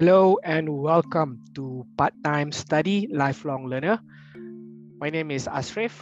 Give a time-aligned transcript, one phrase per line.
[0.00, 4.00] Hello and welcome to Part-Time Study Lifelong Learner.
[4.96, 5.92] My name is Asrif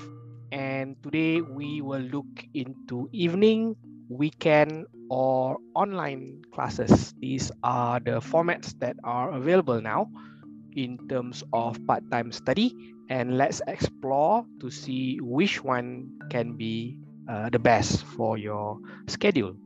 [0.53, 3.75] and today we will look into evening,
[4.09, 7.13] weekend or online classes.
[7.19, 10.07] These are the formats that are available now
[10.77, 12.71] in terms of part-time study
[13.11, 16.97] and let's explore to see which one can be
[17.29, 18.79] uh, the best for your
[19.09, 19.59] schedule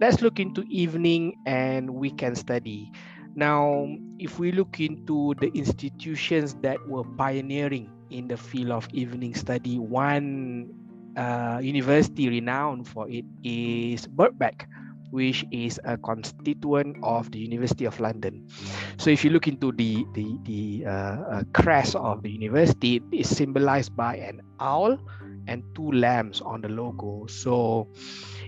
[0.00, 2.92] let's look into evening and weekend study.
[3.34, 3.86] Now,
[4.18, 9.78] if we look into the institutions that were pioneering in the field of evening study,
[9.78, 10.72] one
[11.16, 14.64] uh, university renowned for it is Birkbeck,
[15.10, 18.48] which is a constituent of the University of London.
[18.96, 23.04] So, if you look into the the the uh, uh, crest of the university, it
[23.12, 24.98] is symbolized by an owl
[25.46, 27.26] and two lambs on the logo.
[27.26, 27.88] So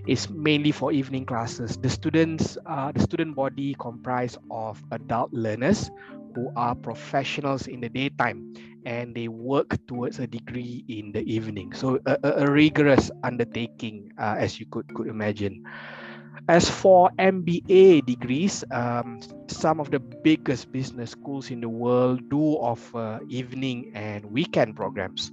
[0.05, 1.77] it's mainly for evening classes.
[1.77, 5.89] The students, uh, the student body comprise of adult learners
[6.35, 8.53] who are professionals in the daytime
[8.85, 11.73] and they work towards a degree in the evening.
[11.73, 15.63] So a, a, a rigorous undertaking, uh, as you could, could imagine.
[16.47, 22.41] As for MBA degrees, um, some of the biggest business schools in the world do
[22.59, 25.31] offer evening and weekend programs.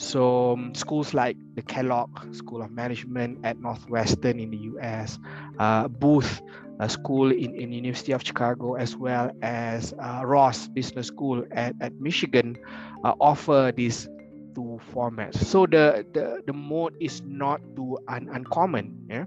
[0.00, 5.18] So um, schools like the Kellogg School of Management at Northwestern in the US,
[5.58, 6.40] uh, Booth
[6.88, 11.92] School in, in University of Chicago, as well as uh, Ross Business School at, at
[12.00, 12.56] Michigan
[13.04, 14.08] uh, offer these
[14.54, 15.36] two formats.
[15.36, 19.04] So the, the, the mode is not too un, uncommon.
[19.10, 19.26] Yeah?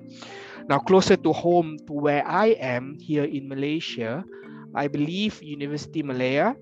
[0.68, 4.26] Now closer to home to where I am here in Malaysia,
[4.74, 6.56] I believe University Malaya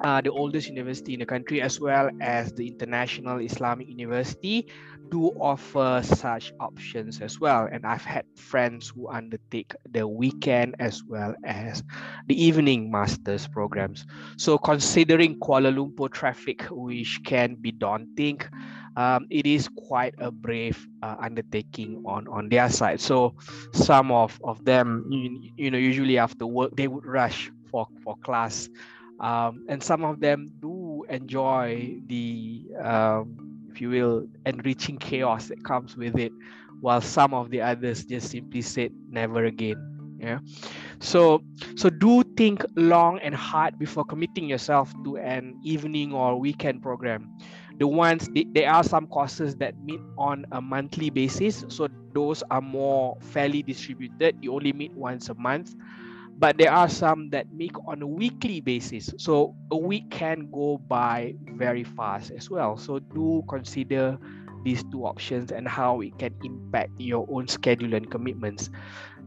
[0.00, 4.66] uh, the oldest university in the country, as well as the International Islamic University,
[5.10, 7.68] do offer such options as well.
[7.70, 11.82] And I've had friends who undertake the weekend as well as
[12.26, 14.06] the evening master's programs.
[14.36, 18.40] So, considering Kuala Lumpur traffic, which can be daunting,
[18.96, 23.00] um, it is quite a brave uh, undertaking on on their side.
[23.00, 23.34] So,
[23.72, 28.16] some of of them, you, you know, usually after work, they would rush for for
[28.18, 28.68] class
[29.20, 33.36] um, and some of them do enjoy the um,
[33.70, 36.32] if you will enriching chaos that comes with it
[36.80, 39.76] while some of the others just simply said never again
[40.18, 40.38] yeah?
[41.00, 41.40] So
[41.76, 47.30] so do think long and hard before committing yourself to an evening or weekend program.
[47.78, 52.60] The ones there are some courses that meet on a monthly basis so those are
[52.60, 54.36] more fairly distributed.
[54.40, 55.74] You only meet once a month
[56.38, 59.10] but there are some that make on a weekly basis.
[59.18, 62.76] So a week can go by very fast as well.
[62.78, 64.18] So do consider
[64.64, 68.70] these two options and how it can impact your own schedule and commitments.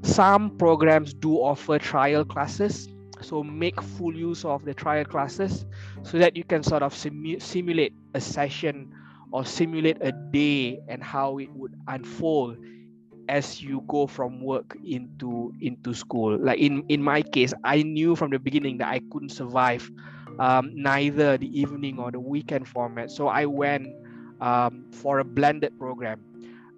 [0.03, 2.89] Some programs do offer trial classes.
[3.21, 5.65] So make full use of the trial classes
[6.03, 8.89] so that you can sort of simu- simulate a session
[9.31, 12.57] or simulate a day and how it would unfold
[13.31, 16.37] as you go from work into into school.
[16.37, 19.89] Like in in my case i knew from the beginning that i couldn't survive
[20.39, 23.09] um, neither the evening or the weekend format.
[23.09, 23.87] So i went
[24.41, 26.19] um, for a blended program.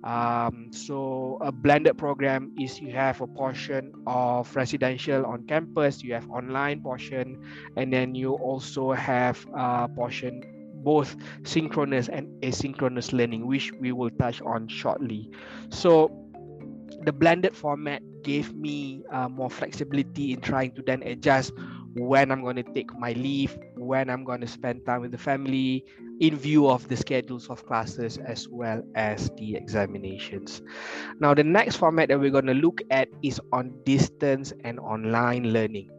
[0.03, 6.13] Um, so a blended program is you have a portion of residential on campus you
[6.13, 7.39] have online portion
[7.77, 10.43] and then you also have a portion
[10.83, 15.31] both synchronous and asynchronous learning which we will touch on shortly.
[15.69, 16.11] So
[17.03, 21.53] the blended format gave me uh, more flexibility in trying to then adjust
[21.95, 25.17] when I'm going to take my leave, when I'm going to spend time with the
[25.17, 25.83] family,
[26.19, 30.61] in view of the schedules of classes as well as the examinations.
[31.19, 35.51] Now, the next format that we're going to look at is on distance and online
[35.53, 35.89] learning.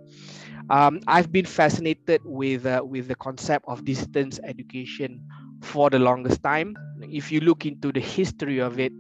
[0.70, 5.20] Um, I've been fascinated with uh, with the concept of distance education
[5.62, 6.78] for the longest time.
[7.00, 8.92] If you look into the history of it,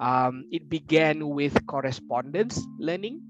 [0.00, 3.22] um, it began with correspondence learning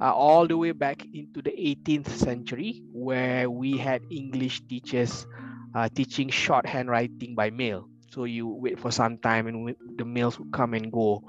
[0.00, 5.26] uh, all the way back into the 18th century, where we had English teachers
[5.74, 7.88] uh, teaching shorthand writing by mail.
[8.10, 11.22] So you wait for some time and the mails would come and go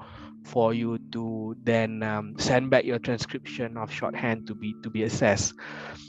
[0.44, 5.02] for you to then um, send back your transcription of shorthand to be to be
[5.02, 5.54] assessed.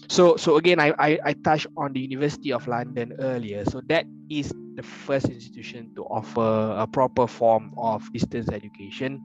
[0.10, 3.64] So so again, I, I, I touched on the University of London earlier.
[3.66, 9.22] So that is the first institution to offer a proper form of distance education.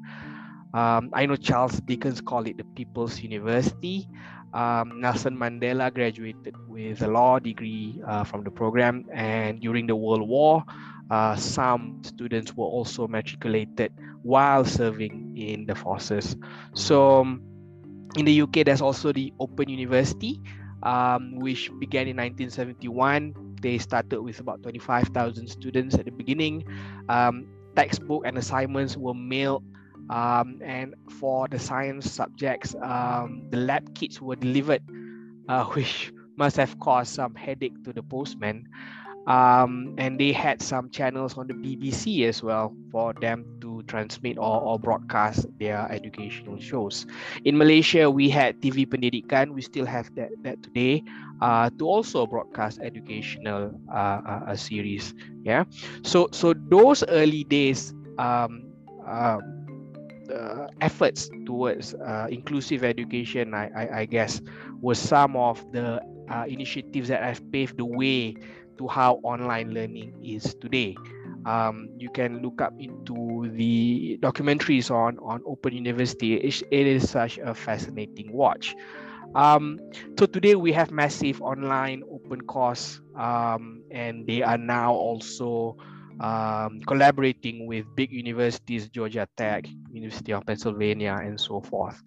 [0.72, 4.08] Um, I know Charles Dickens called it the People's University.
[4.52, 9.94] Um, Nelson Mandela graduated with a law degree uh, from the program, and during the
[9.96, 10.64] World War,
[11.10, 13.92] uh, some students were also matriculated
[14.22, 16.36] while serving in the forces.
[16.74, 17.22] So,
[18.16, 20.40] in the UK, there's also the Open University,
[20.82, 23.49] um, which began in 1971.
[23.60, 26.64] They started with about 25,000 students at the beginning.
[27.08, 27.46] Um,
[27.76, 29.64] textbook and assignments were mailed
[30.10, 34.82] um, and for the science subjects, um, the lab kits were delivered,
[35.48, 38.66] uh, which must have caused some headache to the postman.
[39.26, 44.38] Um, and they had some channels on the BBC as well for them to transmit
[44.38, 47.06] or, or broadcast their educational shows.
[47.44, 49.52] In Malaysia, we had TV Pendidikan.
[49.52, 51.04] We still have that, that today
[51.40, 55.14] uh, to also broadcast educational uh, uh, series.
[55.44, 55.64] Yeah.
[56.02, 57.94] So so those early days.
[58.18, 58.66] Um,
[60.30, 64.40] uh, efforts towards uh, inclusive education, I, I, I, guess,
[64.80, 66.00] was some of the
[66.30, 68.36] uh, initiatives that have paved the way
[68.80, 70.96] to how online learning is today.
[71.44, 76.34] Um, you can look up into the documentaries on, on Open University.
[76.34, 78.74] It, it is such a fascinating watch.
[79.34, 79.78] Um,
[80.18, 85.76] so today we have massive online open course um, and they are now also
[86.18, 92.02] um, collaborating with big universities, Georgia Tech, University of Pennsylvania, and so forth.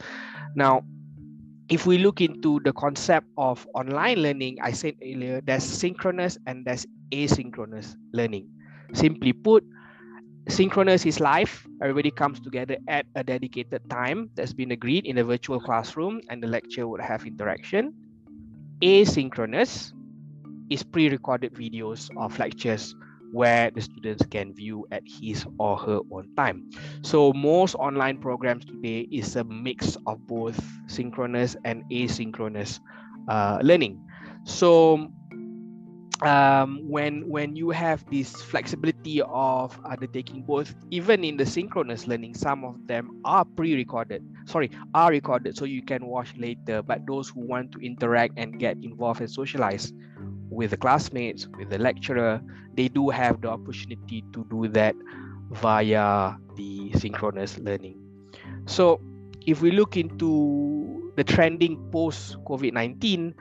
[0.56, 0.82] Now,
[1.70, 6.66] if we look into the concept of online learning, I said earlier, there's synchronous and
[6.66, 8.48] there's asynchronous learning.
[8.94, 9.64] Simply put,
[10.50, 11.66] synchronous is live.
[11.82, 16.44] Everybody comes together at a dedicated time that's been agreed in a virtual classroom and
[16.44, 17.94] the lecture would have interaction.
[18.82, 19.94] Asynchronous
[20.70, 22.96] is pre-recorded videos of lectures
[23.34, 26.70] where the students can view at his or her own time.
[27.04, 32.80] So most online programs today is a mix of both synchronous and asynchronous
[33.28, 34.00] uh, learning.
[34.46, 35.10] So
[36.22, 42.36] um, when when you have this flexibility of undertaking both, even in the synchronous learning,
[42.36, 44.24] some of them are pre-recorded.
[44.48, 46.82] Sorry, are recorded, so you can watch later.
[46.84, 49.92] But those who want to interact and get involved and socialize
[50.54, 52.42] with the classmates, with the lecturer,
[52.76, 54.96] they do have the opportunity to do that
[55.52, 58.00] via the synchronous learning.
[58.66, 59.02] So
[59.46, 63.34] if we look into the trending post COVID-19,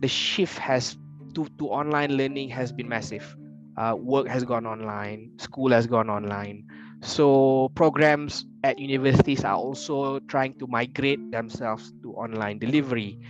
[0.00, 0.96] the shift has
[1.34, 3.36] to, to online learning has been massive.
[3.76, 6.64] Uh, work has gone online, school has gone online.
[7.00, 13.20] So programs at universities are also trying to migrate themselves to online delivery.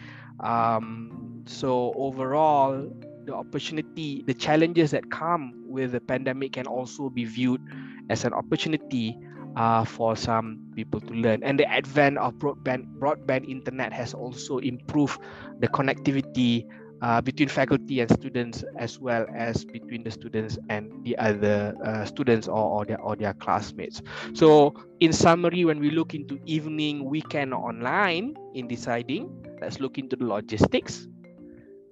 [0.40, 2.88] Um, so overall,
[3.28, 7.60] the opportunity, the challenges that come with the pandemic can also be viewed
[8.08, 9.16] as an opportunity
[9.56, 11.42] uh, for some people to learn.
[11.44, 15.20] And the advent of broadband broadband internet has also improved
[15.60, 16.64] the connectivity
[17.02, 22.04] uh, between faculty and students, as well as between the students and the other uh,
[22.04, 24.02] students or, or their or their classmates.
[24.32, 29.30] So, in summary, when we look into evening, weekend, online in deciding,
[29.60, 31.06] let's look into the logistics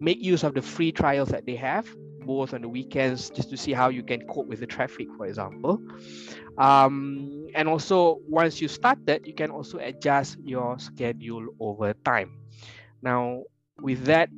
[0.00, 1.86] make use of the free trials that they have
[2.20, 5.26] both on the weekends just to see how you can cope with the traffic for
[5.26, 5.80] example.
[6.58, 12.30] Um, and also once you started you can also adjust your schedule over time.
[13.02, 13.42] Now
[13.80, 14.30] with that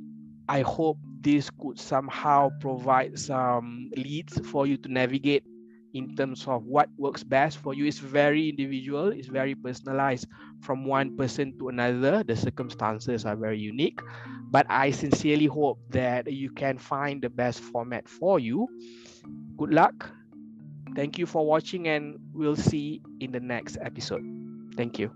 [0.48, 5.44] i hope this could somehow provide some leads for you to navigate
[5.94, 7.86] in terms of what works best for you.
[7.86, 10.26] Is very individual it's very personalized.
[10.60, 14.00] From one person to another the circumstances are very unique.
[14.50, 18.68] But i sincerely hope that you can find the best format for you.
[19.58, 20.12] Good luck.
[20.96, 24.22] Thank you for watching and we'll see in the next episode.
[24.76, 25.10] Thank you